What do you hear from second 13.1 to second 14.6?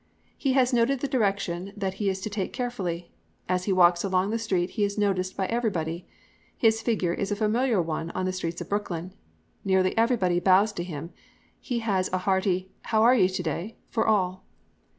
you to day?' for all.